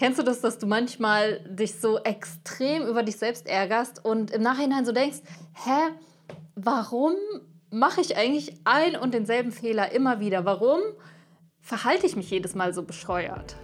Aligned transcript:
Kennst 0.00 0.18
du 0.18 0.22
das, 0.22 0.40
dass 0.40 0.56
du 0.56 0.66
manchmal 0.66 1.40
dich 1.40 1.78
so 1.78 1.98
extrem 1.98 2.86
über 2.86 3.02
dich 3.02 3.16
selbst 3.16 3.46
ärgerst 3.46 4.02
und 4.02 4.30
im 4.30 4.40
Nachhinein 4.40 4.86
so 4.86 4.92
denkst, 4.92 5.18
hä, 5.52 5.92
warum 6.54 7.12
mache 7.70 8.00
ich 8.00 8.16
eigentlich 8.16 8.54
ein 8.64 8.96
und 8.96 9.12
denselben 9.12 9.52
Fehler 9.52 9.92
immer 9.92 10.18
wieder? 10.18 10.46
Warum 10.46 10.80
verhalte 11.60 12.06
ich 12.06 12.16
mich 12.16 12.30
jedes 12.30 12.54
Mal 12.54 12.72
so 12.72 12.82
bescheuert? 12.82 13.56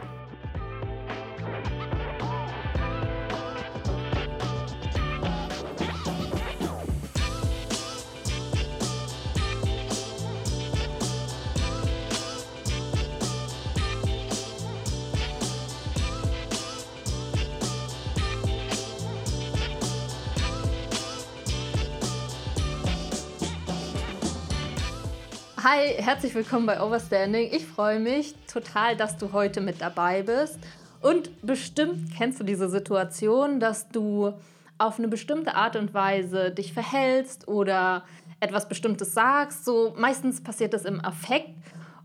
Hi, 25.69 25.95
herzlich 25.98 26.33
willkommen 26.37 26.65
bei 26.65 26.80
Overstanding. 26.80 27.52
Ich 27.52 27.66
freue 27.66 27.98
mich 27.98 28.37
total, 28.47 28.97
dass 28.97 29.16
du 29.16 29.33
heute 29.33 29.61
mit 29.61 29.80
dabei 29.80 30.23
bist. 30.23 30.61
Und 31.02 31.45
bestimmt 31.45 32.15
kennst 32.16 32.38
du 32.38 32.45
diese 32.45 32.69
Situation, 32.69 33.59
dass 33.59 33.88
du 33.88 34.33
auf 34.79 35.01
eine 35.01 35.09
bestimmte 35.09 35.57
Art 35.57 35.74
und 35.74 35.93
Weise 35.93 36.52
dich 36.52 36.73
verhältst 36.73 37.48
oder 37.48 38.05
etwas 38.38 38.69
Bestimmtes 38.69 39.12
sagst. 39.12 39.65
So 39.65 39.93
meistens 39.98 40.41
passiert 40.41 40.73
das 40.73 40.84
im 40.84 41.05
Affekt. 41.05 41.51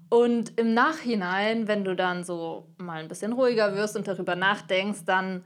Und 0.09 0.59
im 0.59 0.73
Nachhinein, 0.73 1.67
wenn 1.67 1.83
du 1.83 1.95
dann 1.95 2.23
so 2.23 2.65
mal 2.79 2.99
ein 3.03 3.09
bisschen 3.09 3.31
ruhiger 3.31 3.75
wirst 3.75 3.95
und 3.95 4.07
darüber 4.07 4.35
nachdenkst, 4.35 5.05
dann 5.05 5.43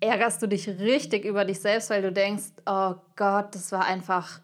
ärgerst 0.00 0.40
du 0.40 0.46
dich 0.46 0.68
richtig 0.68 1.26
über 1.26 1.44
dich 1.44 1.60
selbst, 1.60 1.90
weil 1.90 2.00
du 2.00 2.12
denkst, 2.12 2.44
oh 2.64 2.94
Gott, 3.14 3.54
das 3.54 3.72
war 3.72 3.84
einfach 3.84 4.40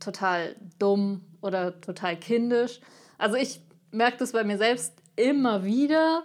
total 0.00 0.56
dumm 0.78 1.20
oder 1.42 1.80
total 1.80 2.16
kindisch. 2.16 2.80
Also 3.18 3.36
ich 3.36 3.60
merke 3.90 4.16
das 4.18 4.32
bei 4.32 4.44
mir 4.44 4.56
selbst 4.56 4.94
immer 5.16 5.64
wieder, 5.64 6.24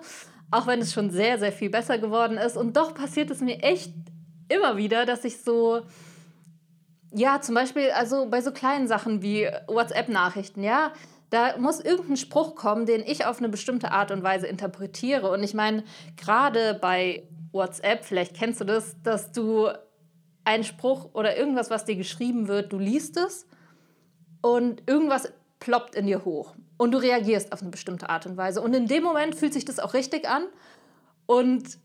auch 0.51 0.67
wenn 0.67 0.79
es 0.79 0.93
schon 0.93 1.11
sehr, 1.11 1.37
sehr 1.37 1.51
viel 1.51 1.69
besser 1.69 1.97
geworden 1.97 2.37
ist. 2.37 2.55
Und 2.55 2.77
doch 2.77 2.93
passiert 2.93 3.29
es 3.29 3.41
mir 3.41 3.61
echt 3.61 3.91
immer 4.47 4.77
wieder, 4.77 5.05
dass 5.05 5.25
ich 5.25 5.41
so, 5.41 5.81
ja, 7.13 7.41
zum 7.41 7.55
Beispiel, 7.55 7.91
also 7.91 8.27
bei 8.29 8.41
so 8.41 8.51
kleinen 8.51 8.87
Sachen 8.87 9.21
wie 9.21 9.49
WhatsApp-Nachrichten, 9.67 10.63
ja, 10.63 10.93
da 11.29 11.57
muss 11.57 11.81
irgendein 11.81 12.15
Spruch 12.15 12.55
kommen, 12.55 12.85
den 12.85 13.01
ich 13.01 13.25
auf 13.25 13.39
eine 13.39 13.49
bestimmte 13.49 13.91
Art 13.91 14.11
und 14.11 14.23
Weise 14.23 14.47
interpretiere. 14.47 15.29
Und 15.29 15.43
ich 15.43 15.53
meine, 15.53 15.83
gerade 16.15 16.73
bei 16.75 17.27
WhatsApp, 17.51 18.05
vielleicht 18.05 18.33
kennst 18.33 18.61
du 18.61 18.65
das, 18.65 18.95
dass 19.03 19.33
du 19.33 19.69
einen 20.45 20.63
Spruch 20.63 21.13
oder 21.13 21.35
irgendwas, 21.35 21.69
was 21.69 21.83
dir 21.83 21.97
geschrieben 21.97 22.47
wird, 22.47 22.71
du 22.71 22.79
liest 22.79 23.17
es 23.17 23.45
und 24.41 24.83
irgendwas 24.87 25.31
ploppt 25.59 25.95
in 25.95 26.07
dir 26.07 26.25
hoch 26.25 26.55
und 26.77 26.91
du 26.91 26.97
reagierst 26.97 27.51
auf 27.51 27.61
eine 27.61 27.71
bestimmte 27.71 28.09
Art 28.09 28.25
und 28.25 28.37
Weise. 28.37 28.61
Und 28.61 28.73
in 28.75 28.87
dem 28.87 29.03
Moment 29.03 29.35
fühlt 29.35 29.53
sich 29.53 29.65
das 29.65 29.79
auch 29.79 29.93
richtig 29.93 30.29
an. 30.29 30.45
Und 31.25 31.79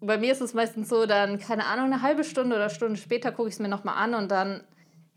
bei 0.00 0.18
mir 0.18 0.32
ist 0.32 0.42
es 0.42 0.54
meistens 0.54 0.88
so, 0.88 1.06
dann, 1.06 1.38
keine 1.38 1.66
Ahnung, 1.66 1.86
eine 1.86 2.02
halbe 2.02 2.24
Stunde 2.24 2.54
oder 2.56 2.68
Stunde 2.68 2.96
später 2.96 3.32
gucke 3.32 3.48
ich 3.48 3.54
es 3.54 3.60
mir 3.60 3.68
nochmal 3.68 3.96
an 3.96 4.14
und 4.14 4.30
dann 4.30 4.62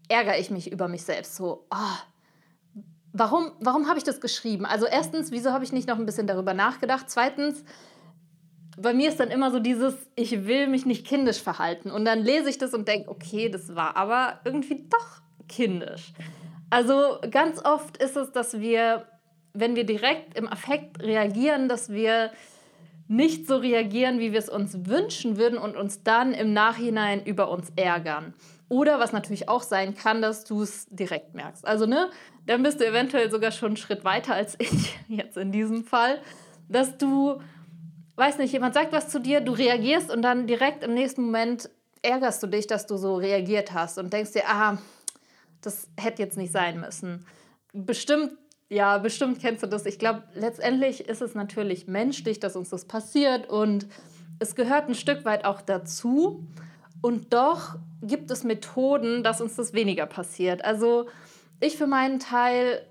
ärgere 0.07 0.39
ich 0.39 0.49
mich 0.49 0.71
über 0.71 0.87
mich 0.87 1.03
selbst. 1.03 1.35
So, 1.35 1.65
oh, 1.69 2.81
warum, 3.13 3.51
warum 3.59 3.87
habe 3.87 3.97
ich 3.97 4.03
das 4.03 4.21
geschrieben? 4.21 4.65
Also 4.65 4.85
erstens, 4.85 5.31
wieso 5.31 5.51
habe 5.51 5.63
ich 5.63 5.71
nicht 5.71 5.87
noch 5.87 5.99
ein 5.99 6.05
bisschen 6.05 6.27
darüber 6.27 6.53
nachgedacht? 6.53 7.09
Zweitens, 7.09 7.63
bei 8.77 8.93
mir 8.93 9.09
ist 9.09 9.19
dann 9.19 9.29
immer 9.29 9.51
so 9.51 9.59
dieses, 9.59 9.93
ich 10.15 10.45
will 10.45 10.67
mich 10.67 10.85
nicht 10.85 11.05
kindisch 11.05 11.41
verhalten. 11.41 11.91
Und 11.91 12.05
dann 12.05 12.19
lese 12.19 12.49
ich 12.49 12.57
das 12.57 12.73
und 12.73 12.87
denke, 12.87 13.09
okay, 13.09 13.49
das 13.49 13.75
war 13.75 13.97
aber 13.97 14.39
irgendwie 14.45 14.87
doch 14.89 15.21
kindisch. 15.49 16.13
Also 16.69 17.17
ganz 17.29 17.63
oft 17.63 17.97
ist 17.97 18.15
es, 18.15 18.31
dass 18.31 18.59
wir, 18.59 19.05
wenn 19.53 19.75
wir 19.75 19.85
direkt 19.85 20.37
im 20.37 20.47
Affekt 20.47 21.01
reagieren, 21.01 21.67
dass 21.67 21.89
wir 21.89 22.31
nicht 23.07 23.47
so 23.47 23.57
reagieren, 23.57 24.19
wie 24.19 24.31
wir 24.31 24.39
es 24.39 24.49
uns 24.49 24.85
wünschen 24.85 25.37
würden 25.37 25.57
und 25.57 25.75
uns 25.75 26.03
dann 26.03 26.33
im 26.33 26.53
Nachhinein 26.53 27.25
über 27.25 27.49
uns 27.49 27.71
ärgern. 27.75 28.35
Oder 28.69 28.99
was 28.99 29.11
natürlich 29.11 29.49
auch 29.49 29.63
sein 29.63 29.95
kann, 29.95 30.21
dass 30.21 30.45
du 30.45 30.61
es 30.61 30.85
direkt 30.91 31.33
merkst. 31.33 31.65
Also, 31.65 31.87
ne, 31.87 32.11
dann 32.45 32.61
bist 32.61 32.79
du 32.79 32.85
eventuell 32.85 33.31
sogar 33.31 33.51
schon 33.51 33.69
einen 33.69 33.77
Schritt 33.77 34.05
weiter 34.05 34.35
als 34.35 34.55
ich 34.59 34.95
jetzt 35.07 35.37
in 35.37 35.51
diesem 35.51 35.83
Fall, 35.83 36.21
dass 36.67 36.99
du, 36.99 37.41
weiß 38.15 38.37
nicht, 38.37 38.53
jemand 38.53 38.75
sagt 38.75 38.93
was 38.93 39.09
zu 39.09 39.19
dir, 39.19 39.41
du 39.41 39.53
reagierst 39.53 40.11
und 40.11 40.21
dann 40.21 40.45
direkt 40.45 40.83
im 40.83 40.93
nächsten 40.93 41.23
Moment 41.23 41.71
ärgerst 42.03 42.43
du 42.43 42.47
dich, 42.47 42.67
dass 42.67 42.85
du 42.85 42.97
so 42.97 43.15
reagiert 43.15 43.73
hast 43.73 43.97
und 43.97 44.13
denkst 44.13 44.33
dir, 44.33 44.43
ah, 44.47 44.77
das 45.61 45.89
hätte 45.97 46.21
jetzt 46.21 46.37
nicht 46.37 46.51
sein 46.51 46.79
müssen. 46.79 47.25
Bestimmt, 47.73 48.33
ja, 48.69 48.97
bestimmt 48.97 49.39
kennst 49.39 49.63
du 49.63 49.67
das. 49.67 49.85
Ich 49.85 49.99
glaube, 49.99 50.23
letztendlich 50.33 51.07
ist 51.07 51.21
es 51.21 51.35
natürlich 51.35 51.87
menschlich, 51.87 52.39
dass 52.39 52.55
uns 52.55 52.69
das 52.69 52.85
passiert 52.85 53.49
und 53.49 53.87
es 54.39 54.55
gehört 54.55 54.87
ein 54.87 54.95
Stück 54.95 55.25
weit 55.25 55.45
auch 55.45 55.61
dazu. 55.61 56.47
Und 57.01 57.33
doch 57.33 57.75
gibt 58.01 58.31
es 58.31 58.43
Methoden, 58.43 59.23
dass 59.23 59.41
uns 59.41 59.55
das 59.55 59.73
weniger 59.73 60.05
passiert. 60.05 60.63
Also 60.63 61.07
ich 61.59 61.77
für 61.77 61.87
meinen 61.87 62.19
Teil 62.19 62.85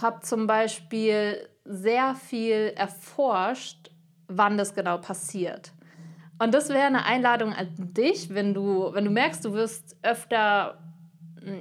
habe 0.00 0.20
zum 0.20 0.46
Beispiel 0.46 1.48
sehr 1.64 2.14
viel 2.14 2.72
erforscht, 2.76 3.90
wann 4.28 4.56
das 4.56 4.74
genau 4.74 4.98
passiert. 4.98 5.72
Und 6.38 6.54
das 6.54 6.70
wäre 6.70 6.86
eine 6.86 7.04
Einladung 7.04 7.52
an 7.52 7.68
dich, 7.76 8.34
wenn 8.34 8.54
du, 8.54 8.92
wenn 8.92 9.04
du 9.04 9.10
merkst, 9.10 9.44
du 9.44 9.52
wirst 9.52 9.96
öfter 10.02 10.78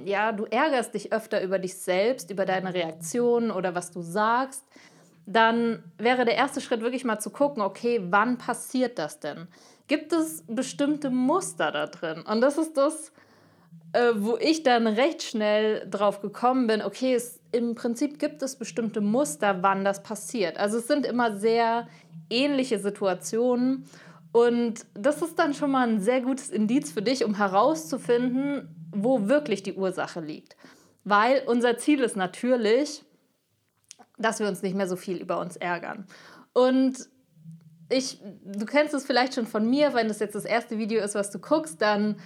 ja, 0.05 0.31
du 0.31 0.45
ärgerst 0.45 0.93
dich 0.93 1.13
öfter 1.13 1.41
über 1.41 1.59
dich 1.59 1.77
selbst, 1.77 2.31
über 2.31 2.45
deine 2.45 2.73
Reaktionen 2.73 3.51
oder 3.51 3.75
was 3.75 3.91
du 3.91 4.01
sagst, 4.01 4.63
dann 5.25 5.83
wäre 5.97 6.25
der 6.25 6.35
erste 6.35 6.61
Schritt 6.61 6.81
wirklich 6.81 7.05
mal 7.05 7.19
zu 7.19 7.29
gucken, 7.29 7.61
okay, 7.61 8.01
wann 8.09 8.37
passiert 8.37 8.97
das 8.99 9.19
denn? 9.19 9.47
Gibt 9.87 10.13
es 10.13 10.43
bestimmte 10.47 11.09
Muster 11.09 11.71
da 11.71 11.87
drin? 11.87 12.23
Und 12.23 12.41
das 12.41 12.57
ist 12.57 12.77
das, 12.77 13.11
äh, 13.93 14.11
wo 14.15 14.37
ich 14.37 14.63
dann 14.63 14.87
recht 14.87 15.21
schnell 15.23 15.87
drauf 15.89 16.21
gekommen 16.21 16.67
bin, 16.67 16.81
okay, 16.81 17.13
es, 17.13 17.39
im 17.51 17.75
Prinzip 17.75 18.19
gibt 18.19 18.41
es 18.41 18.55
bestimmte 18.55 19.01
Muster, 19.01 19.61
wann 19.61 19.83
das 19.83 20.01
passiert. 20.01 20.57
Also 20.57 20.77
es 20.77 20.87
sind 20.87 21.05
immer 21.05 21.37
sehr 21.37 21.87
ähnliche 22.29 22.79
Situationen. 22.79 23.85
Und 24.31 24.85
das 24.93 25.21
ist 25.21 25.37
dann 25.37 25.53
schon 25.53 25.71
mal 25.71 25.87
ein 25.87 25.99
sehr 25.99 26.21
gutes 26.21 26.49
Indiz 26.49 26.91
für 26.91 27.01
dich, 27.01 27.25
um 27.25 27.35
herauszufinden, 27.35 28.69
wo 28.91 29.27
wirklich 29.27 29.63
die 29.63 29.73
Ursache 29.73 30.19
liegt. 30.19 30.55
Weil 31.03 31.43
unser 31.47 31.77
Ziel 31.77 32.01
ist 32.01 32.15
natürlich, 32.15 33.03
dass 34.17 34.39
wir 34.39 34.47
uns 34.47 34.61
nicht 34.61 34.75
mehr 34.75 34.87
so 34.87 34.95
viel 34.95 35.17
über 35.17 35.39
uns 35.39 35.55
ärgern. 35.55 36.05
Und 36.53 37.09
ich, 37.89 38.19
du 38.43 38.65
kennst 38.65 38.93
es 38.93 39.05
vielleicht 39.05 39.33
schon 39.33 39.47
von 39.47 39.69
mir, 39.69 39.93
wenn 39.93 40.07
das 40.07 40.19
jetzt 40.19 40.35
das 40.35 40.45
erste 40.45 40.77
Video 40.77 41.01
ist, 41.01 41.15
was 41.15 41.31
du 41.31 41.39
guckst, 41.39 41.81
dann 41.81 42.17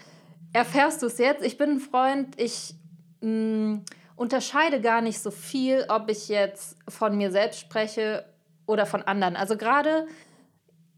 erfährst 0.53 1.01
du 1.01 1.07
es 1.07 1.17
jetzt. 1.17 1.43
Ich 1.43 1.57
bin 1.57 1.71
ein 1.71 1.79
Freund, 1.79 2.39
ich 2.39 2.75
mh, 3.21 3.29
mm, 3.29 3.85
unterscheide 4.15 4.79
gar 4.81 5.01
nicht 5.01 5.19
so 5.19 5.31
viel, 5.31 5.85
ob 5.89 6.09
ich 6.09 6.29
jetzt 6.29 6.77
von 6.87 7.17
mir 7.17 7.31
selbst 7.31 7.59
spreche 7.59 8.25
oder 8.65 8.85
von 8.85 9.03
anderen. 9.03 9.35
Also 9.35 9.57
gerade 9.57 10.07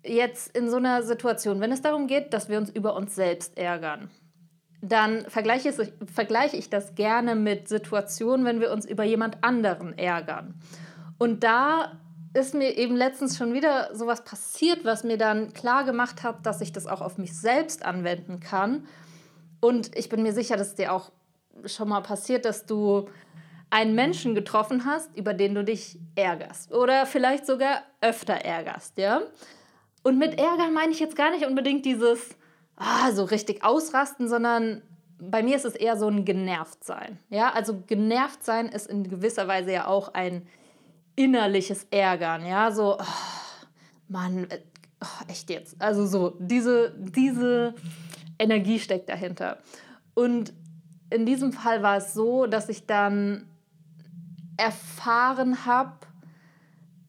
jetzt 0.04 0.56
in 0.56 0.70
so 0.70 0.78
einer 0.78 1.04
Situation, 1.04 1.60
wenn 1.60 1.72
es 1.72 1.82
darum 1.82 2.08
geht, 2.08 2.34
dass 2.34 2.50
wir 2.50 2.58
uns 2.58 2.70
über 2.70 2.96
uns 2.96 3.16
selbst 3.16 3.58
ärgern, 3.58 4.10
dann 4.88 5.26
vergleiche, 5.30 5.70
es, 5.70 5.92
vergleiche 6.14 6.58
ich 6.58 6.70
das 6.70 6.96
gerne 6.96 7.36
mit 7.36 7.68
Situationen, 7.68 8.46
wenn 8.46 8.60
wir 8.60 8.72
uns 8.72 8.86
über 8.86 9.04
jemand 9.04 9.44
anderen 9.44 9.98
ärgern. 9.98 10.56
Und 11.18 11.44
da 11.44 11.94
ist 12.34 12.54
mir 12.54 12.78
eben 12.78 12.96
letztens 12.96 13.38
schon 13.38 13.54
wieder 13.54 13.96
sowas 13.96 14.24
passiert, 14.24 14.86
was 14.86 15.04
mir 15.04 15.18
dann 15.18 15.54
klar 15.54 15.84
gemacht 15.84 16.24
hat, 16.24 16.46
dass 16.46 16.62
ich 16.62 16.72
das 16.72 16.86
auch 16.86 17.02
auf 17.02 17.18
mich 17.18 17.36
selbst 17.38 17.86
anwenden 17.86 18.40
kann. 18.40 18.88
Und 19.60 19.96
ich 19.98 20.10
bin 20.10 20.22
mir 20.22 20.34
sicher, 20.34 20.58
dass 20.58 20.76
dir 20.76 20.94
auch 20.94 21.12
schon 21.66 21.90
mal 21.90 22.02
passiert, 22.02 22.46
dass 22.46 22.66
du 22.66 23.10
einen 23.70 23.96
Menschen 23.96 24.36
getroffen 24.36 24.86
hast, 24.86 25.16
über 25.18 25.34
den 25.34 25.56
du 25.56 25.64
dich 25.64 26.00
ärgerst 26.16 26.72
oder 26.72 27.06
vielleicht 27.06 27.46
sogar 27.46 27.82
öfter 28.02 28.34
ärgerst, 28.34 28.98
ja? 28.98 29.22
Und 30.04 30.18
mit 30.18 30.40
Ärger 30.40 30.70
meine 30.70 30.94
ich 30.94 31.00
jetzt 31.00 31.18
gar 31.18 31.32
nicht 31.32 31.46
unbedingt 31.46 31.86
dieses 31.86 32.38
ah, 32.78 33.12
so 33.12 33.24
richtig 33.24 33.64
ausrasten, 33.64 34.30
sondern 34.30 34.82
bei 35.20 35.44
mir 35.44 35.56
ist 35.56 35.66
es 35.66 35.76
eher 35.76 35.98
so 35.98 36.08
ein 36.08 36.26
genervt 36.26 36.84
sein. 36.84 37.20
Ja, 37.30 37.52
also 37.52 37.84
genervt 37.86 38.44
sein 38.44 38.68
ist 38.68 38.88
in 38.88 39.04
gewisser 39.04 39.48
Weise 39.48 39.72
ja 39.72 39.88
auch 39.88 40.14
ein 40.14 40.48
innerliches 41.16 41.88
Ärgern. 41.90 42.46
Ja, 42.46 42.72
so, 42.72 42.98
oh, 43.00 43.04
Mann, 44.08 44.48
oh, 45.02 45.24
echt 45.28 45.50
jetzt. 45.50 45.82
Also 45.82 46.06
so, 46.06 46.38
diese, 46.40 46.94
diese 46.98 47.74
Energie 48.38 48.80
steckt 48.80 49.10
dahinter. 49.10 49.58
Und 50.14 50.54
in 51.10 51.26
diesem 51.26 51.52
Fall 51.52 51.82
war 51.82 51.98
es 51.98 52.14
so, 52.14 52.46
dass 52.46 52.70
ich 52.70 52.86
dann 52.86 53.48
erfahren 54.58 55.66
habe, 55.66 56.07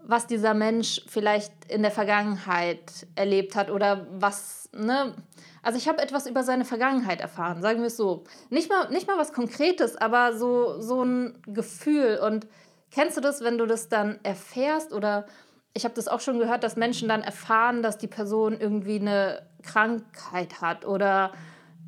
was 0.08 0.26
dieser 0.26 0.54
Mensch 0.54 1.02
vielleicht 1.06 1.52
in 1.70 1.82
der 1.82 1.90
Vergangenheit 1.90 3.06
erlebt 3.14 3.54
hat 3.54 3.70
oder 3.70 4.06
was, 4.10 4.70
ne? 4.72 5.14
Also 5.62 5.76
ich 5.76 5.86
habe 5.86 6.00
etwas 6.00 6.26
über 6.26 6.42
seine 6.42 6.64
Vergangenheit 6.64 7.20
erfahren, 7.20 7.60
sagen 7.60 7.80
wir 7.80 7.88
es 7.88 7.98
so. 7.98 8.24
Nicht 8.48 8.70
mal, 8.70 8.88
nicht 8.90 9.06
mal 9.06 9.18
was 9.18 9.34
Konkretes, 9.34 9.96
aber 9.96 10.32
so, 10.32 10.80
so 10.80 11.04
ein 11.04 11.38
Gefühl. 11.46 12.20
Und 12.24 12.46
kennst 12.90 13.18
du 13.18 13.20
das, 13.20 13.42
wenn 13.42 13.58
du 13.58 13.66
das 13.66 13.90
dann 13.90 14.18
erfährst 14.22 14.94
oder 14.94 15.26
ich 15.74 15.84
habe 15.84 15.94
das 15.94 16.08
auch 16.08 16.20
schon 16.20 16.38
gehört, 16.38 16.64
dass 16.64 16.76
Menschen 16.76 17.06
dann 17.08 17.22
erfahren, 17.22 17.82
dass 17.82 17.98
die 17.98 18.06
Person 18.06 18.58
irgendwie 18.58 18.98
eine 18.98 19.46
Krankheit 19.62 20.62
hat 20.62 20.86
oder 20.86 21.32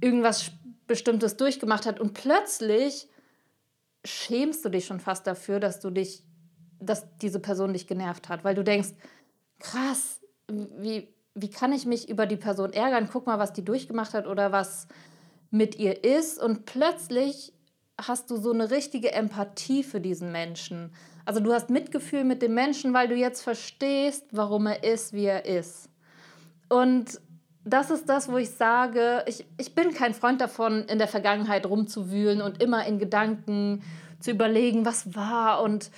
irgendwas 0.03 0.51
Bestimmtes 0.87 1.39
durchgemacht 1.39 1.87
hat 1.87 2.01
und 2.01 2.13
plötzlich 2.13 3.09
schämst 4.05 4.63
du 4.63 4.69
dich 4.69 4.85
schon 4.85 5.01
fast 5.01 5.27
dafür, 5.27 5.59
dass 5.59 5.81
du 5.81 5.89
dich, 5.89 6.23
dass 6.81 7.07
diese 7.19 7.41
Person 7.41 7.73
dich 7.73 7.87
genervt 7.87 8.29
hat, 8.29 8.45
weil 8.45 8.55
du 8.55 8.65
denkst, 8.65 8.91
krass, 9.59 10.21
wie, 10.49 11.09
wie 11.35 11.51
kann 11.51 11.73
ich 11.73 11.87
mich 11.87 12.09
über 12.09 12.27
die 12.27 12.37
Person 12.37 12.73
ärgern? 12.73 13.09
Guck 13.13 13.27
mal, 13.27 13.39
was 13.39 13.53
die 13.53 13.65
durchgemacht 13.65 14.15
hat 14.15 14.27
oder 14.27 14.53
was 14.53 14.89
mit 15.51 15.77
ihr 15.79 16.05
ist. 16.05 16.43
Und 16.43 16.65
plötzlich 16.65 17.53
hast 18.01 18.31
du 18.31 18.37
so 18.37 18.53
eine 18.53 18.71
richtige 18.71 19.13
Empathie 19.13 19.83
für 19.83 20.01
diesen 20.01 20.33
Menschen. 20.33 20.93
Also 21.25 21.41
du 21.41 21.53
hast 21.53 21.71
Mitgefühl 21.71 22.25
mit 22.25 22.43
dem 22.43 22.55
Menschen, 22.55 22.95
weil 22.95 23.09
du 23.09 23.15
jetzt 23.15 23.43
verstehst, 23.43 24.25
warum 24.33 24.67
er 24.67 24.83
ist, 24.85 25.13
wie 25.13 25.27
er 25.27 25.45
ist. 25.45 25.89
Und 26.69 27.21
das 27.65 27.91
ist 27.91 28.09
das, 28.09 28.31
wo 28.31 28.39
ich 28.39 28.51
sage, 28.51 29.23
ich, 29.27 29.45
ich 29.59 29.75
bin 29.75 29.93
kein 29.93 30.15
Freund 30.15 30.41
davon, 30.41 30.85
in 30.85 30.99
der 30.99 31.09
Vergangenheit 31.09 31.67
rumzuwühlen 31.67 32.41
und 32.41 32.63
immer 32.63 32.87
in 32.87 32.99
Gedanken 32.99 33.83
zu 34.19 34.31
überlegen, 34.31 34.87
was 34.87 35.15
war 35.15 35.63
und 35.63 35.91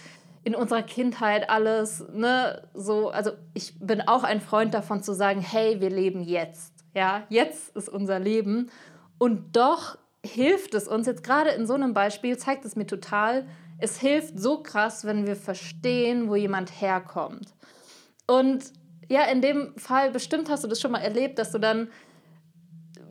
in 0.44 0.54
unserer 0.54 0.82
Kindheit 0.82 1.48
alles, 1.48 2.04
ne, 2.12 2.68
so, 2.74 3.10
also 3.10 3.32
ich 3.54 3.78
bin 3.78 4.00
auch 4.00 4.24
ein 4.24 4.40
Freund 4.40 4.74
davon 4.74 5.02
zu 5.02 5.12
sagen, 5.12 5.40
hey, 5.40 5.80
wir 5.80 5.90
leben 5.90 6.22
jetzt, 6.22 6.72
ja, 6.94 7.24
jetzt 7.28 7.76
ist 7.76 7.88
unser 7.88 8.18
Leben 8.18 8.70
und 9.18 9.56
doch 9.56 9.98
hilft 10.24 10.74
es 10.74 10.88
uns 10.88 11.06
jetzt 11.06 11.24
gerade 11.24 11.50
in 11.50 11.66
so 11.66 11.74
einem 11.74 11.94
Beispiel, 11.94 12.36
zeigt 12.36 12.64
es 12.64 12.76
mir 12.76 12.86
total, 12.86 13.46
es 13.78 13.98
hilft 13.98 14.38
so 14.38 14.62
krass, 14.62 15.04
wenn 15.04 15.26
wir 15.26 15.36
verstehen, 15.36 16.28
wo 16.28 16.36
jemand 16.36 16.80
herkommt. 16.80 17.54
Und 18.26 18.72
ja, 19.08 19.24
in 19.24 19.40
dem 19.42 19.76
Fall 19.76 20.10
bestimmt 20.10 20.48
hast 20.48 20.64
du 20.64 20.68
das 20.68 20.80
schon 20.80 20.92
mal 20.92 21.00
erlebt, 21.00 21.38
dass 21.38 21.50
du 21.50 21.58
dann, 21.58 21.88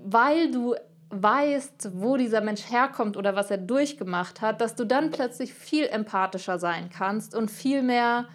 weil 0.04 0.52
du 0.52 0.76
weißt, 1.12 1.92
wo 1.94 2.18
dieser 2.18 2.42
Mensch 2.42 2.70
herkommt 2.70 3.18
oder 3.18 3.36
was 3.36 3.52
er 3.52 3.58
durchgemacht 3.58 4.42
hat, 4.42 4.62
dass 4.62 4.76
du 4.76 4.86
dann 4.86 5.12
plötzlich 5.12 5.54
viel 5.54 5.86
empathischer 5.86 6.60
sein 6.60 6.90
kannst 6.90 7.36
und 7.36 7.52
viel 7.52 7.84
mehr, 7.84 8.28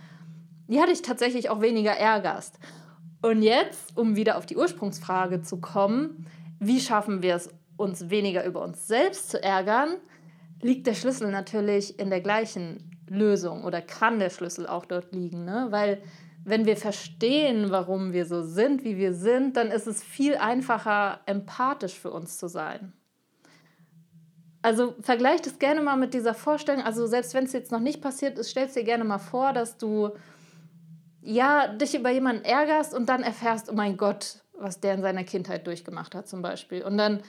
ja, 0.69 0.87
dich 0.87 1.02
tatsächlich 1.02 1.50
auch 1.50 1.61
weniger 1.61 1.93
ärgerst. 1.93 2.58
Und 3.23 3.43
jetzt, 3.43 3.96
um 3.96 4.17
wieder 4.17 4.37
auf 4.37 4.46
die 4.46 4.56
Ursprungsfrage 4.56 5.43
zu 5.43 5.61
kommen, 5.61 6.26
wie 6.61 6.81
schaffen 6.81 7.23
wir 7.23 7.34
es, 7.37 7.49
uns 7.76 8.08
weniger 8.11 8.44
über 8.44 8.62
uns 8.62 8.87
selbst 8.87 9.31
zu 9.31 9.43
ärgern, 9.43 9.96
liegt 10.62 10.87
der 10.87 10.94
Schlüssel 10.94 11.31
natürlich 11.31 11.99
in 11.99 12.11
der 12.11 12.20
gleichen 12.20 12.99
Lösung 13.08 13.64
oder 13.64 13.82
kann 13.82 14.19
der 14.19 14.31
Schlüssel 14.31 14.67
auch 14.67 14.87
dort 14.87 15.12
liegen, 15.12 15.44
ne? 15.44 15.67
weil 15.70 16.00
wenn 16.47 16.65
wir 16.65 16.77
verstehen, 16.77 17.73
warum 17.73 18.13
wir 18.13 18.25
so 18.25 18.45
sind, 18.45 18.85
wie 18.85 18.97
wir 18.97 19.15
sind, 19.15 19.57
dann 19.57 19.73
ist 19.73 19.89
es 19.89 20.01
viel 20.01 20.37
einfacher, 20.37 21.19
empathisch 21.27 21.99
für 21.99 22.13
uns 22.13 22.39
zu 22.39 22.47
sein. 22.47 22.93
Also 24.63 24.95
vergleich 25.01 25.43
das 25.43 25.59
gerne 25.59 25.81
mal 25.81 25.97
mit 25.97 26.15
dieser 26.15 26.35
Vorstellung. 26.35 26.85
Also 26.85 27.09
selbst 27.09 27.35
wenn 27.35 27.45
es 27.45 27.53
jetzt 27.53 27.73
noch 27.73 27.81
nicht 27.81 28.01
passiert 28.01 28.39
ist, 28.39 28.53
stell 28.53 28.69
dir 28.69 28.85
gerne 28.85 29.03
mal 29.03 29.19
vor, 29.19 29.53
dass 29.53 29.77
du 29.77 30.11
ja 31.21 31.67
dich 31.67 31.97
über 31.97 32.11
jemanden 32.11 32.45
ärgerst 32.45 32.95
und 32.95 33.09
dann 33.09 33.25
erfährst, 33.25 33.69
oh 33.69 33.75
mein 33.75 33.97
Gott, 33.97 34.37
was 34.57 34.79
der 34.79 34.95
in 34.95 35.03
seiner 35.03 35.25
Kindheit 35.25 35.67
durchgemacht 35.67 36.15
hat 36.15 36.29
zum 36.29 36.43
Beispiel. 36.43 36.85
Und 36.85 36.97
dann 36.97 37.25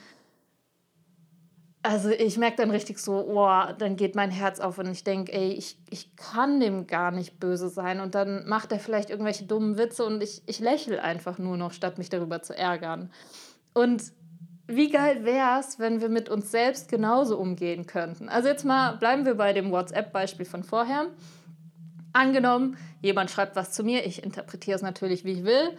also 1.88 2.10
ich 2.10 2.36
merke 2.36 2.58
dann 2.58 2.70
richtig 2.70 2.98
so, 2.98 3.26
oh, 3.26 3.72
dann 3.78 3.96
geht 3.96 4.14
mein 4.14 4.30
Herz 4.30 4.60
auf 4.60 4.76
und 4.76 4.90
ich 4.90 5.04
denke, 5.04 5.32
ey, 5.32 5.52
ich, 5.52 5.78
ich 5.88 6.14
kann 6.16 6.60
dem 6.60 6.86
gar 6.86 7.10
nicht 7.10 7.40
böse 7.40 7.70
sein. 7.70 8.00
Und 8.00 8.14
dann 8.14 8.46
macht 8.46 8.72
er 8.72 8.78
vielleicht 8.78 9.08
irgendwelche 9.08 9.46
dummen 9.46 9.78
Witze 9.78 10.04
und 10.04 10.22
ich, 10.22 10.42
ich 10.44 10.60
lächle 10.60 11.02
einfach 11.02 11.38
nur 11.38 11.56
noch, 11.56 11.72
statt 11.72 11.96
mich 11.96 12.10
darüber 12.10 12.42
zu 12.42 12.54
ärgern. 12.54 13.10
Und 13.72 14.02
wie 14.66 14.90
geil 14.90 15.24
wäre 15.24 15.60
es, 15.60 15.78
wenn 15.78 16.02
wir 16.02 16.10
mit 16.10 16.28
uns 16.28 16.50
selbst 16.50 16.90
genauso 16.90 17.38
umgehen 17.38 17.86
könnten? 17.86 18.28
Also 18.28 18.48
jetzt 18.48 18.66
mal 18.66 18.98
bleiben 18.98 19.24
wir 19.24 19.36
bei 19.36 19.54
dem 19.54 19.70
WhatsApp-Beispiel 19.70 20.44
von 20.44 20.64
vorher. 20.64 21.06
Angenommen, 22.12 22.76
jemand 23.00 23.30
schreibt 23.30 23.56
was 23.56 23.72
zu 23.72 23.82
mir, 23.82 24.04
ich 24.04 24.22
interpretiere 24.22 24.76
es 24.76 24.82
natürlich, 24.82 25.24
wie 25.24 25.32
ich 25.32 25.44
will 25.44 25.70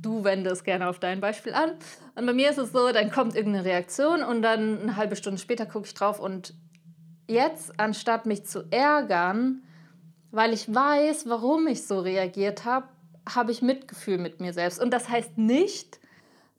du 0.00 0.24
wendest 0.24 0.64
gerne 0.64 0.88
auf 0.88 0.98
dein 0.98 1.20
Beispiel 1.20 1.54
an. 1.54 1.72
Und 2.14 2.26
bei 2.26 2.32
mir 2.32 2.50
ist 2.50 2.58
es 2.58 2.72
so, 2.72 2.92
dann 2.92 3.10
kommt 3.10 3.34
irgendeine 3.34 3.64
Reaktion 3.64 4.22
und 4.22 4.42
dann 4.42 4.80
eine 4.80 4.96
halbe 4.96 5.16
Stunde 5.16 5.40
später 5.40 5.66
gucke 5.66 5.86
ich 5.86 5.94
drauf 5.94 6.20
und 6.20 6.54
jetzt, 7.28 7.78
anstatt 7.78 8.26
mich 8.26 8.44
zu 8.44 8.64
ärgern, 8.70 9.62
weil 10.30 10.52
ich 10.52 10.72
weiß, 10.72 11.28
warum 11.28 11.66
ich 11.66 11.86
so 11.86 12.00
reagiert 12.00 12.64
habe, 12.64 12.88
habe 13.28 13.52
ich 13.52 13.62
Mitgefühl 13.62 14.18
mit 14.18 14.40
mir 14.40 14.52
selbst. 14.52 14.80
Und 14.82 14.92
das 14.92 15.08
heißt 15.08 15.38
nicht, 15.38 16.00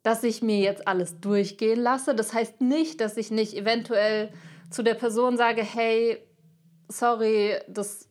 dass 0.04 0.24
ich 0.24 0.42
mir 0.42 0.60
jetzt 0.60 0.88
alles 0.88 1.20
durchgehen 1.20 1.80
lasse. 1.80 2.16
Das 2.16 2.34
heißt 2.34 2.62
nicht, 2.62 3.02
dass 3.02 3.18
ich 3.18 3.32
nicht 3.32 3.56
eventuell 3.56 4.30
zu 4.70 4.84
der 4.84 4.96
Person 4.96 5.38
sage, 5.38 5.64
hey, 5.64 6.18
sorry, 6.88 7.56
das 7.68 8.10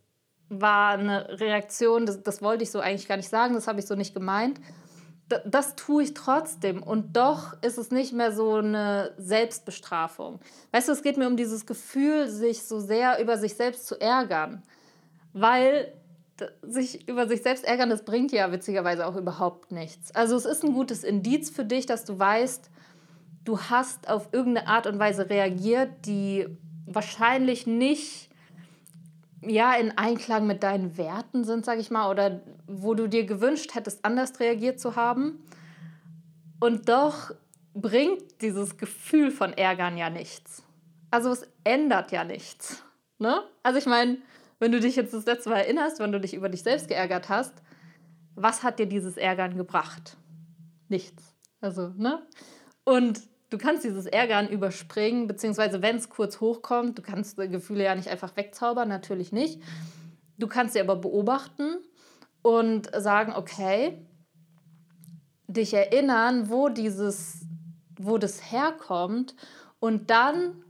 war 0.49 0.99
eine 0.99 1.41
Reaktion, 1.41 2.07
das, 2.07 2.23
das 2.23 2.43
wollte 2.43 2.65
ich 2.65 2.71
so 2.71 2.81
eigentlich 2.81 3.09
gar 3.09 3.17
nicht 3.17 3.29
sagen, 3.29 3.55
das 3.55 3.67
habe 3.67 3.81
ich 3.81 3.87
so 3.87 3.95
nicht 3.95 4.15
gemeint 4.15 4.61
das 5.44 5.76
tue 5.76 6.02
ich 6.02 6.14
trotzdem. 6.14 6.82
Und 6.82 7.17
doch 7.17 7.55
ist 7.62 7.79
es 7.79 7.90
nicht 7.90 8.12
mehr 8.12 8.32
so 8.32 8.55
eine 8.55 9.12
Selbstbestrafung. 9.19 10.40
Weißt 10.73 10.88
du, 10.88 10.93
es 10.93 11.02
geht 11.02 11.17
mir 11.17 11.26
um 11.26 11.37
dieses 11.37 11.67
Gefühl, 11.67 12.29
sich 12.29 12.64
so 12.64 12.81
sehr 12.81 13.20
über 13.20 13.38
sich 13.38 13.55
selbst 13.55 13.87
zu 13.87 14.00
ärgern. 14.00 14.62
Weil 15.32 15.93
sich 16.62 17.08
über 17.08 17.29
sich 17.29 17.43
selbst 17.43 17.64
ärgern, 17.64 17.90
das 17.90 18.05
bringt 18.05 18.32
ja 18.32 18.50
witzigerweise 18.52 19.06
auch 19.06 19.17
überhaupt 19.17 19.70
nichts. 19.70 20.14
Also 20.14 20.37
es 20.37 20.44
ist 20.44 20.64
ein 20.64 20.73
gutes 20.73 21.05
Indiz 21.05 21.50
für 21.50 21.64
dich, 21.64 21.87
dass 21.87 22.05
du 22.05 22.19
weißt, 22.19 22.70
du 23.44 23.61
hast 23.61 24.08
auf 24.08 24.28
irgendeine 24.32 24.69
Art 24.69 24.87
und 24.87 24.99
Weise 24.99 25.28
reagiert, 25.28 25.90
die 26.06 26.49
wahrscheinlich 26.87 27.67
nicht 27.67 28.31
ja, 29.44 29.75
in 29.75 29.97
Einklang 29.97 30.47
mit 30.47 30.62
deinen 30.62 30.97
Werten 30.97 31.44
sind, 31.44 31.65
sag 31.65 31.79
ich 31.79 31.91
mal, 31.91 32.11
oder 32.11 32.41
wo 32.67 32.94
du 32.94 33.09
dir 33.09 33.25
gewünscht 33.25 33.75
hättest, 33.75 34.05
anders 34.05 34.39
reagiert 34.41 34.81
zu 34.81 34.97
haben. 34.97 35.44
Und 36.61 36.89
doch 36.89 37.33
bringt 37.75 38.41
dieses 38.41 38.76
Gefühl 38.76 39.31
von 39.31 39.52
Ärgern 39.52 39.97
ja 39.97 40.11
nichts. 40.11 40.62
Also 41.11 41.31
es 41.31 41.47
ändert 41.64 42.12
ja 42.12 42.25
nichts. 42.25 42.85
Ne? 43.19 43.43
Also 43.62 43.78
ich 43.78 43.87
meine, 43.87 44.19
wenn 44.59 44.73
du 44.73 44.78
dich 44.78 44.95
jetzt 44.95 45.12
das 45.12 45.26
letzte 45.26 45.50
Mal 45.50 45.59
erinnerst, 45.59 45.99
wenn 45.99 46.12
du 46.12 46.21
dich 46.21 46.35
über 46.35 46.49
dich 46.49 46.62
selbst 46.62 46.88
geärgert 46.88 47.28
hast, 47.28 47.52
was 48.35 48.62
hat 48.62 48.78
dir 48.78 48.87
dieses 48.87 49.16
Ärgern 49.16 49.57
gebracht? 49.57 50.16
Nichts. 50.88 51.35
Also, 51.61 51.88
ne? 51.97 52.23
Und 52.85 53.21
du 53.52 53.59
kannst 53.59 53.85
dieses 53.85 54.06
Ärgern 54.06 54.49
überspringen, 54.49 55.26
beziehungsweise 55.26 55.82
wenn 55.82 55.97
es 55.97 56.09
kurz 56.09 56.40
hochkommt, 56.40 56.99
du 56.99 57.02
kannst 57.02 57.38
die 57.38 57.49
Gefühle 57.49 57.85
ja 57.85 57.94
nicht 57.94 58.09
einfach 58.09 58.35
wegzaubern, 58.37 58.88
natürlich 58.88 59.30
nicht. 59.30 59.61
Du 60.38 60.47
kannst 60.47 60.73
sie 60.73 60.80
aber 60.80 60.97
beobachten 60.97 61.76
und 62.40 62.90
sagen, 62.97 63.35
okay, 63.37 63.99
dich 65.47 65.75
erinnern, 65.75 66.49
wo 66.49 66.71
dieses, 66.71 67.47
wo 67.99 68.16
das 68.16 68.50
herkommt 68.50 69.37
und 69.80 70.09
dann 70.09 70.64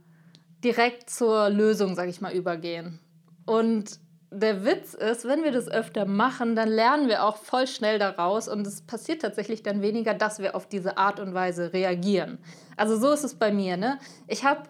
direkt 0.63 1.09
zur 1.09 1.49
Lösung, 1.49 1.95
sag 1.95 2.09
ich 2.09 2.19
mal, 2.19 2.33
übergehen. 2.33 2.99
Und 3.45 3.99
der 4.33 4.65
Witz 4.65 4.93
ist, 4.93 5.25
wenn 5.25 5.43
wir 5.43 5.51
das 5.51 5.69
öfter 5.69 6.05
machen, 6.05 6.55
dann 6.55 6.69
lernen 6.69 7.07
wir 7.07 7.23
auch 7.23 7.37
voll 7.37 7.67
schnell 7.67 7.99
daraus 7.99 8.47
und 8.47 8.65
es 8.65 8.81
passiert 8.81 9.21
tatsächlich 9.21 9.63
dann 9.63 9.81
weniger, 9.81 10.13
dass 10.13 10.39
wir 10.39 10.55
auf 10.55 10.67
diese 10.67 10.97
Art 10.97 11.19
und 11.19 11.33
Weise 11.33 11.73
reagieren. 11.73 12.39
Also 12.75 12.97
so 12.97 13.11
ist 13.11 13.23
es 13.23 13.35
bei 13.35 13.51
mir. 13.51 13.77
Ne? 13.77 13.99
Ich 14.27 14.43
habe 14.43 14.63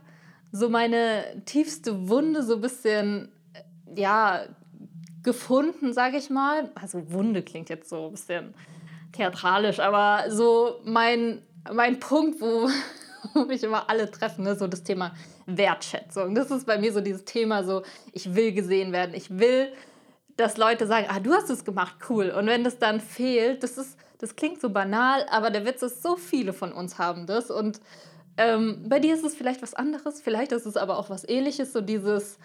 so 0.52 0.70
meine 0.70 1.24
tiefste 1.46 2.10
Wunde 2.10 2.44
so 2.44 2.56
ein 2.56 2.62
bisschen, 2.62 3.32
ja, 3.96 4.44
gefunden, 5.24 5.94
sage 5.94 6.18
ich 6.18 6.30
mal. 6.30 6.70
Also 6.76 7.12
Wunde 7.12 7.42
klingt 7.42 7.70
jetzt 7.70 7.90
so 7.90 8.08
ein 8.08 8.12
bisschen 8.12 8.54
theatralisch, 9.14 9.80
aber 9.80 10.30
so 10.30 10.82
mein, 10.84 11.42
mein 11.72 12.00
Punkt, 12.00 12.42
wo 12.42 12.70
mich 13.48 13.64
immer 13.64 13.90
alle 13.90 14.10
treffen, 14.10 14.44
ne? 14.44 14.56
so 14.56 14.68
das 14.68 14.84
Thema 14.84 15.14
Wertschätzung. 15.46 16.36
Das 16.36 16.52
ist 16.52 16.66
bei 16.66 16.78
mir 16.78 16.94
so 16.94 17.02
dieses 17.02 17.26
Thema, 17.26 17.64
so 17.64 17.84
ich 18.12 18.36
will 18.36 18.54
gesehen 18.54 18.92
werden, 18.92 19.14
ich 19.14 19.38
will, 19.38 19.74
dass 20.38 20.58
Leute 20.58 20.88
sagen, 20.88 21.08
ah, 21.10 21.20
du 21.20 21.34
hast 21.34 21.50
es 21.50 21.64
gemacht, 21.66 21.96
cool. 22.10 22.30
Und 22.30 22.48
wenn 22.48 22.64
das 22.64 22.80
dann 22.80 23.00
fehlt, 23.00 23.64
das 23.64 23.78
ist, 23.78 23.98
das 24.18 24.36
klingt 24.36 24.62
so 24.62 24.70
banal, 24.70 25.26
aber 25.30 25.52
der 25.52 25.66
Witz 25.66 25.82
ist, 25.82 26.02
so 26.02 26.16
viele 26.16 26.54
von 26.54 26.72
uns 26.72 26.98
haben 26.98 27.28
das. 27.28 27.52
Und 27.52 27.80
ähm, 28.38 28.86
bei 28.88 29.00
dir 29.00 29.14
ist 29.14 29.24
es 29.24 29.36
vielleicht 29.36 29.62
was 29.62 29.74
anderes, 29.74 30.22
vielleicht 30.22 30.52
ist 30.52 30.66
es 30.66 30.78
aber 30.78 30.98
auch 30.98 31.10
was 31.10 31.28
ähnliches, 31.28 31.72
so 31.72 31.82
dieses, 31.82 32.40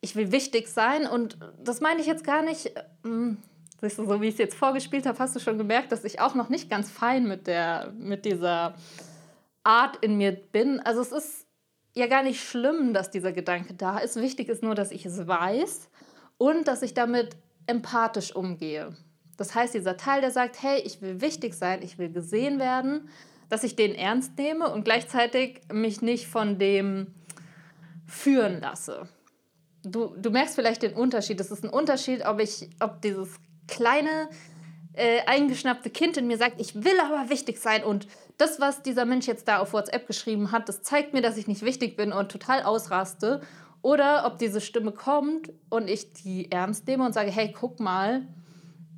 ich 0.00 0.16
will 0.16 0.32
wichtig 0.32 0.68
sein 0.68 1.06
und 1.06 1.38
das 1.62 1.80
meine 1.80 2.00
ich 2.00 2.06
jetzt 2.06 2.24
gar 2.24 2.42
nicht, 2.42 2.72
ähm, 3.04 3.38
so 3.80 4.20
wie 4.20 4.26
ich 4.26 4.34
es 4.34 4.38
jetzt 4.38 4.56
vorgespielt 4.56 5.06
habe, 5.06 5.18
hast 5.20 5.36
du 5.36 5.40
schon 5.40 5.58
gemerkt, 5.58 5.92
dass 5.92 6.04
ich 6.04 6.20
auch 6.20 6.34
noch 6.34 6.48
nicht 6.48 6.68
ganz 6.68 6.90
fein 6.90 7.28
mit, 7.28 7.46
der, 7.46 7.92
mit 7.96 8.24
dieser 8.24 8.74
Art 9.64 9.96
in 10.02 10.16
mir 10.16 10.32
bin. 10.32 10.80
Also 10.80 11.00
es 11.00 11.12
ist 11.12 11.46
ja 11.94 12.06
gar 12.06 12.22
nicht 12.22 12.42
schlimm, 12.42 12.94
dass 12.94 13.10
dieser 13.10 13.32
Gedanke 13.32 13.74
da 13.74 13.98
ist. 13.98 14.16
Wichtig 14.16 14.48
ist 14.48 14.62
nur, 14.62 14.74
dass 14.74 14.90
ich 14.90 15.04
es 15.04 15.26
weiß 15.26 15.88
und 16.38 16.68
dass 16.68 16.82
ich 16.82 16.94
damit 16.94 17.36
empathisch 17.66 18.34
umgehe. 18.34 18.96
Das 19.36 19.54
heißt, 19.54 19.74
dieser 19.74 19.96
Teil, 19.96 20.20
der 20.20 20.30
sagt, 20.30 20.62
hey, 20.62 20.80
ich 20.84 21.00
will 21.00 21.20
wichtig 21.20 21.54
sein, 21.54 21.82
ich 21.82 21.98
will 21.98 22.10
gesehen 22.10 22.58
werden, 22.58 23.08
dass 23.48 23.64
ich 23.64 23.76
den 23.76 23.94
ernst 23.94 24.36
nehme 24.36 24.68
und 24.70 24.84
gleichzeitig 24.84 25.60
mich 25.72 26.02
nicht 26.02 26.26
von 26.26 26.58
dem 26.58 27.14
führen 28.06 28.60
lasse. 28.60 29.08
Du, 29.84 30.14
du 30.16 30.30
merkst 30.30 30.54
vielleicht 30.54 30.82
den 30.82 30.94
Unterschied. 30.94 31.40
Es 31.40 31.50
ist 31.50 31.64
ein 31.64 31.70
Unterschied, 31.70 32.26
ob 32.26 32.40
ich, 32.40 32.68
ob 32.80 33.00
dieses 33.00 33.28
kleine 33.68 34.28
äh, 34.94 35.20
eingeschnappte 35.26 35.90
Kind 35.90 36.16
in 36.16 36.26
mir 36.26 36.36
sagt, 36.36 36.60
ich 36.60 36.74
will 36.74 36.98
aber 37.00 37.30
wichtig 37.30 37.58
sein 37.58 37.84
und 37.84 38.08
das, 38.38 38.60
was 38.60 38.82
dieser 38.82 39.04
Mensch 39.04 39.26
jetzt 39.26 39.48
da 39.48 39.58
auf 39.58 39.72
WhatsApp 39.72 40.06
geschrieben 40.06 40.52
hat, 40.52 40.68
das 40.68 40.82
zeigt 40.82 41.12
mir, 41.12 41.20
dass 41.20 41.36
ich 41.36 41.48
nicht 41.48 41.62
wichtig 41.62 41.96
bin 41.96 42.12
und 42.12 42.30
total 42.30 42.62
ausraste. 42.62 43.42
Oder 43.82 44.26
ob 44.26 44.38
diese 44.38 44.60
Stimme 44.60 44.92
kommt 44.92 45.52
und 45.68 45.88
ich 45.88 46.12
die 46.12 46.50
ernst 46.50 46.86
nehme 46.86 47.04
und 47.04 47.12
sage, 47.12 47.30
hey, 47.30 47.52
guck 47.52 47.78
mal, 47.78 48.26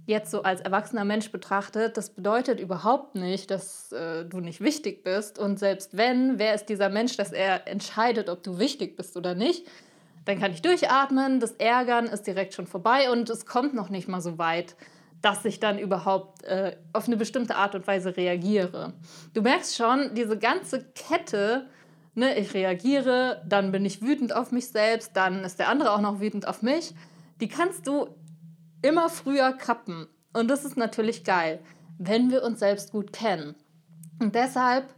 jetzt 0.07 0.31
so 0.31 0.43
als 0.43 0.61
erwachsener 0.61 1.05
Mensch 1.05 1.31
betrachtet, 1.33 1.97
das 1.97 2.11
bedeutet 2.11 2.61
überhaupt 2.61 3.15
nicht, 3.15 3.51
dass 3.51 3.93
äh, 3.93 4.25
du 4.25 4.41
nicht 4.41 4.61
wichtig 4.61 5.05
bist. 5.05 5.39
Und 5.39 5.59
selbst 5.59 5.97
wenn, 5.97 6.39
wer 6.39 6.55
ist 6.55 6.67
dieser 6.67 6.89
Mensch, 6.89 7.17
dass 7.17 7.33
er 7.33 7.67
entscheidet, 7.67 8.29
ob 8.29 8.43
du 8.43 8.59
wichtig 8.59 8.97
bist 8.97 9.17
oder 9.17 9.35
nicht? 9.35 9.67
Dann 10.27 10.39
kann 10.39 10.53
ich 10.53 10.61
durchatmen, 10.63 11.41
das 11.41 11.53
Ärgern 11.53 12.07
ist 12.07 12.27
direkt 12.27 12.53
schon 12.55 12.67
vorbei 12.67 13.11
und 13.11 13.31
es 13.31 13.47
kommt 13.47 13.73
noch 13.73 13.89
nicht 13.89 14.07
mal 14.07 14.21
so 14.21 14.37
weit, 14.37 14.77
dass 15.23 15.45
ich 15.45 15.61
dann 15.61 15.79
überhaupt 15.79 16.45
äh, 16.45 16.77
auf 16.93 17.07
eine 17.07 17.17
bestimmte 17.17 17.57
Art 17.57 17.75
und 17.75 17.87
Weise 17.87 18.17
reagiere. 18.17 18.95
Du 19.35 19.43
merkst 19.43 19.77
schon, 19.77 20.15
diese 20.15 20.39
ganze 20.39 20.85
Kette, 20.95 21.69
ne, 22.15 22.39
ich 22.39 22.55
reagiere, 22.55 23.43
dann 23.47 23.73
bin 23.73 23.85
ich 23.85 24.03
wütend 24.03 24.35
auf 24.35 24.51
mich 24.51 24.69
selbst, 24.69 25.17
dann 25.17 25.45
ist 25.45 25.59
der 25.59 25.69
andere 25.69 25.93
auch 25.93 26.01
noch 26.01 26.21
wütend 26.21 26.49
auf 26.49 26.63
mich, 26.63 26.95
die 27.41 27.49
kannst 27.49 27.87
du 27.87 28.09
immer 28.83 29.09
früher 29.09 29.53
kappen. 29.53 30.07
Und 30.33 30.49
das 30.49 30.65
ist 30.65 30.77
natürlich 30.77 31.25
geil, 31.25 31.61
wenn 31.99 32.31
wir 32.31 32.43
uns 32.43 32.61
selbst 32.61 32.93
gut 32.93 33.13
kennen. 33.13 33.55
Und 34.21 34.35
deshalb, 34.35 34.95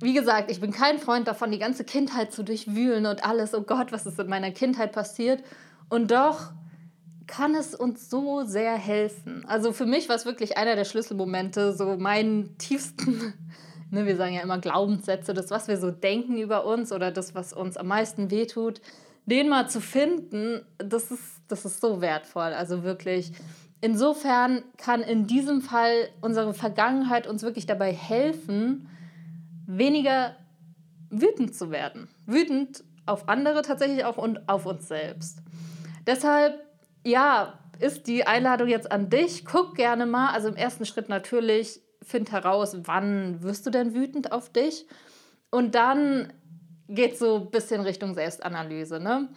wie 0.00 0.14
gesagt, 0.14 0.50
ich 0.50 0.60
bin 0.60 0.72
kein 0.72 0.98
Freund 0.98 1.28
davon, 1.28 1.52
die 1.52 1.58
ganze 1.58 1.84
Kindheit 1.84 2.32
zu 2.32 2.42
durchwühlen 2.42 3.06
und 3.06 3.24
alles, 3.24 3.54
oh 3.54 3.62
Gott, 3.62 3.92
was 3.92 4.06
ist 4.06 4.18
in 4.18 4.28
meiner 4.28 4.50
Kindheit 4.50 4.92
passiert. 4.92 5.44
Und 5.88 6.10
doch 6.10 6.52
kann 7.26 7.54
es 7.54 7.74
uns 7.74 8.10
so 8.10 8.44
sehr 8.44 8.76
helfen. 8.76 9.44
Also 9.46 9.72
für 9.72 9.86
mich 9.86 10.08
war 10.08 10.16
es 10.16 10.26
wirklich 10.26 10.56
einer 10.56 10.76
der 10.76 10.84
Schlüsselmomente, 10.84 11.72
so 11.72 11.96
meinen 11.96 12.56
tiefsten, 12.58 13.34
ne, 13.90 14.06
wir 14.06 14.16
sagen 14.16 14.34
ja 14.34 14.42
immer 14.42 14.58
Glaubenssätze, 14.58 15.34
das, 15.34 15.50
was 15.50 15.68
wir 15.68 15.78
so 15.78 15.90
denken 15.90 16.38
über 16.38 16.66
uns 16.66 16.92
oder 16.92 17.10
das, 17.10 17.34
was 17.34 17.52
uns 17.52 17.76
am 17.76 17.88
meisten 17.88 18.30
wehtut, 18.30 18.80
den 19.26 19.48
mal 19.48 19.68
zu 19.68 19.80
finden, 19.80 20.64
das 20.78 21.10
ist, 21.10 21.40
das 21.48 21.64
ist 21.64 21.80
so 21.80 22.00
wertvoll. 22.00 22.52
Also 22.52 22.82
wirklich. 22.82 23.32
Insofern 23.80 24.62
kann 24.78 25.02
in 25.02 25.26
diesem 25.26 25.60
Fall 25.60 26.08
unsere 26.20 26.54
Vergangenheit 26.54 27.26
uns 27.26 27.42
wirklich 27.42 27.66
dabei 27.66 27.92
helfen, 27.92 28.88
weniger 29.66 30.36
wütend 31.10 31.54
zu 31.54 31.70
werden. 31.70 32.08
Wütend 32.26 32.84
auf 33.06 33.28
andere 33.28 33.62
tatsächlich 33.62 34.04
auch 34.04 34.16
und 34.16 34.48
auf 34.48 34.66
uns 34.66 34.88
selbst. 34.88 35.42
Deshalb, 36.06 36.63
ja, 37.04 37.58
ist 37.78 38.06
die 38.06 38.26
Einladung 38.26 38.68
jetzt 38.68 38.90
an 38.90 39.10
dich. 39.10 39.44
Guck 39.44 39.74
gerne 39.74 40.06
mal. 40.06 40.32
Also 40.32 40.48
im 40.48 40.56
ersten 40.56 40.86
Schritt 40.86 41.08
natürlich, 41.08 41.80
find 42.02 42.32
heraus, 42.32 42.76
wann 42.84 43.42
wirst 43.42 43.66
du 43.66 43.70
denn 43.70 43.94
wütend 43.94 44.32
auf 44.32 44.50
dich. 44.50 44.86
Und 45.50 45.74
dann 45.74 46.32
geht 46.88 47.18
so 47.18 47.36
ein 47.36 47.50
bisschen 47.50 47.80
Richtung 47.80 48.14
Selbstanalyse. 48.14 49.00
Ne? 49.00 49.28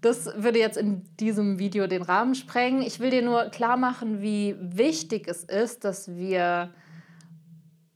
Das 0.00 0.30
würde 0.36 0.58
jetzt 0.58 0.76
in 0.76 1.04
diesem 1.16 1.58
Video 1.58 1.86
den 1.86 2.02
Rahmen 2.02 2.34
sprengen. 2.34 2.82
Ich 2.82 3.00
will 3.00 3.10
dir 3.10 3.22
nur 3.22 3.46
klar 3.46 3.76
machen, 3.76 4.20
wie 4.20 4.56
wichtig 4.60 5.28
es 5.28 5.44
ist, 5.44 5.84
dass 5.84 6.14
wir 6.16 6.70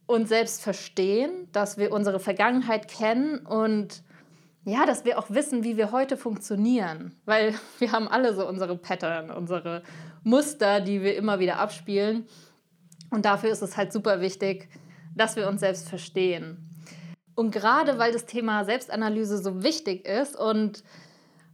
uns 0.06 0.28
selbst 0.28 0.62
verstehen, 0.62 1.48
dass 1.52 1.78
wir 1.78 1.92
unsere 1.92 2.18
Vergangenheit 2.18 2.88
kennen 2.88 3.46
und 3.46 4.02
ja, 4.64 4.84
dass 4.86 5.04
wir 5.04 5.18
auch 5.18 5.30
wissen, 5.30 5.64
wie 5.64 5.76
wir 5.76 5.92
heute 5.92 6.16
funktionieren. 6.16 7.14
Weil 7.24 7.54
wir 7.78 7.92
haben 7.92 8.08
alle 8.08 8.34
so 8.34 8.46
unsere 8.48 8.76
Pattern, 8.76 9.30
unsere 9.30 9.82
Muster, 10.22 10.80
die 10.80 11.02
wir 11.02 11.16
immer 11.16 11.38
wieder 11.38 11.58
abspielen. 11.58 12.26
Und 13.10 13.24
dafür 13.24 13.50
ist 13.50 13.62
es 13.62 13.76
halt 13.76 13.92
super 13.92 14.20
wichtig, 14.20 14.68
dass 15.16 15.36
wir 15.36 15.48
uns 15.48 15.60
selbst 15.60 15.88
verstehen. 15.88 16.68
Und 17.34 17.52
gerade 17.52 17.98
weil 17.98 18.12
das 18.12 18.26
Thema 18.26 18.64
Selbstanalyse 18.64 19.38
so 19.38 19.62
wichtig 19.62 20.06
ist 20.06 20.36
und 20.36 20.84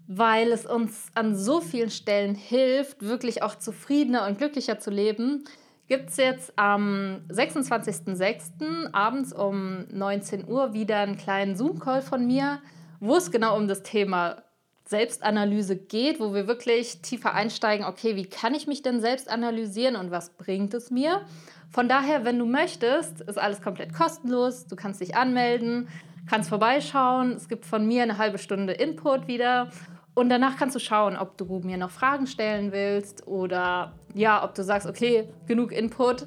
weil 0.09 0.53
es 0.53 0.67
uns 0.67 1.07
an 1.15 1.37
so 1.37 1.61
vielen 1.61 1.91
Stellen 1.91 2.35
hilft, 2.35 3.03
wirklich 3.03 3.43
auch 3.43 3.57
zufriedener 3.57 4.27
und 4.27 4.39
glücklicher 4.39 4.79
zu 4.79 4.91
leben, 4.91 5.45
gibt 5.89 6.11
es 6.11 6.17
jetzt 6.17 6.53
am 6.57 7.21
26.06. 7.29 8.93
abends 8.93 9.33
um 9.33 9.87
19 9.91 10.49
Uhr 10.49 10.73
wieder 10.73 10.99
einen 10.99 11.17
kleinen 11.17 11.57
Zoom-Call 11.57 12.03
von 12.03 12.27
mir, 12.27 12.61
wo 13.01 13.17
es 13.17 13.31
genau 13.31 13.57
um 13.57 13.69
das 13.69 13.83
Thema 13.83 14.43
Selbstanalyse 14.87 15.77
geht, 15.77 16.21
wo 16.21 16.33
wir 16.33 16.47
wirklich 16.47 17.03
tiefer 17.03 17.35
einsteigen, 17.35 17.85
okay, 17.85 18.15
wie 18.15 18.27
kann 18.27 18.55
ich 18.55 18.67
mich 18.67 18.83
denn 18.83 19.01
selbst 19.01 19.29
analysieren 19.29 19.97
und 19.97 20.11
was 20.11 20.31
bringt 20.31 20.75
es 20.75 20.91
mir? 20.91 21.23
Von 21.71 21.89
daher, 21.89 22.25
wenn 22.25 22.39
du 22.39 22.47
möchtest, 22.47 23.21
ist 23.23 23.39
alles 23.39 23.61
komplett 23.61 23.93
kostenlos. 23.93 24.67
Du 24.67 24.77
kannst 24.77 25.01
dich 25.01 25.17
anmelden, 25.17 25.89
kannst 26.29 26.49
vorbeischauen. 26.49 27.33
Es 27.33 27.49
gibt 27.49 27.67
von 27.67 27.87
mir 27.87 28.05
eine 28.05 28.19
halbe 28.19 28.39
Stunde 28.39 28.73
Input 28.73 29.27
wieder. 29.27 29.71
Und 30.15 30.31
danach 30.31 30.57
kannst 30.57 30.75
du 30.77 30.81
schauen, 30.81 31.17
ob 31.17 31.37
du 31.37 31.45
mir 31.65 31.77
noch 31.77 31.91
Fragen 31.91 32.27
stellen 32.27 32.73
willst 32.73 33.27
oder 33.27 33.93
ja, 34.15 34.43
ob 34.43 34.55
du 34.55 34.63
sagst, 34.63 34.87
okay, 34.89 35.29
genug 35.47 35.73
Input. 35.73 36.27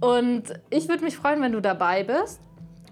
Und 0.00 0.52
ich 0.68 0.88
würde 0.88 1.04
mich 1.04 1.16
freuen, 1.16 1.40
wenn 1.40 1.52
du 1.52 1.60
dabei 1.60 2.02
bist. 2.02 2.40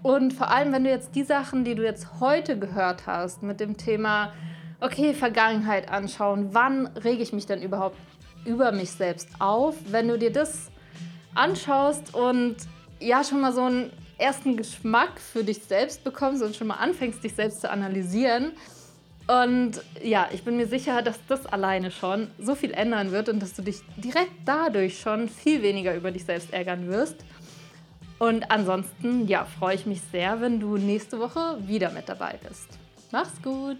Und 0.03 0.33
vor 0.33 0.49
allem, 0.49 0.73
wenn 0.73 0.83
du 0.83 0.89
jetzt 0.89 1.15
die 1.15 1.23
Sachen, 1.23 1.63
die 1.63 1.75
du 1.75 1.83
jetzt 1.83 2.19
heute 2.19 2.57
gehört 2.57 3.05
hast, 3.05 3.43
mit 3.43 3.59
dem 3.59 3.77
Thema, 3.77 4.33
okay, 4.79 5.13
Vergangenheit 5.13 5.89
anschauen, 5.89 6.49
wann 6.53 6.87
rege 6.87 7.21
ich 7.21 7.33
mich 7.33 7.45
denn 7.45 7.61
überhaupt 7.61 7.97
über 8.45 8.71
mich 8.71 8.91
selbst 8.91 9.29
auf, 9.39 9.75
wenn 9.91 10.07
du 10.07 10.17
dir 10.17 10.31
das 10.31 10.71
anschaust 11.35 12.15
und 12.15 12.55
ja 12.99 13.23
schon 13.23 13.41
mal 13.41 13.53
so 13.53 13.63
einen 13.63 13.91
ersten 14.17 14.57
Geschmack 14.57 15.19
für 15.19 15.43
dich 15.43 15.63
selbst 15.63 16.03
bekommst 16.03 16.43
und 16.43 16.55
schon 16.55 16.67
mal 16.67 16.75
anfängst, 16.75 17.23
dich 17.23 17.35
selbst 17.35 17.61
zu 17.61 17.69
analysieren. 17.69 18.51
Und 19.27 19.81
ja, 20.03 20.29
ich 20.33 20.43
bin 20.43 20.57
mir 20.57 20.67
sicher, 20.67 21.01
dass 21.01 21.19
das 21.27 21.45
alleine 21.45 21.91
schon 21.91 22.27
so 22.39 22.55
viel 22.55 22.71
ändern 22.71 23.11
wird 23.11 23.29
und 23.29 23.39
dass 23.39 23.53
du 23.53 23.61
dich 23.61 23.81
direkt 23.97 24.31
dadurch 24.45 24.99
schon 24.99 25.29
viel 25.29 25.61
weniger 25.61 25.95
über 25.95 26.11
dich 26.11 26.25
selbst 26.25 26.51
ärgern 26.53 26.87
wirst. 26.87 27.23
Und 28.21 28.51
ansonsten, 28.51 29.27
ja, 29.27 29.45
freue 29.45 29.73
ich 29.73 29.87
mich 29.87 29.99
sehr, 30.11 30.41
wenn 30.41 30.59
du 30.59 30.77
nächste 30.77 31.17
Woche 31.17 31.57
wieder 31.65 31.89
mit 31.89 32.07
dabei 32.07 32.35
bist. 32.47 32.67
Mach's 33.11 33.41
gut! 33.41 33.79